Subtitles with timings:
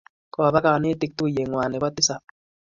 [0.33, 2.21] Koba kanetik tuyeng'wa nebo tisap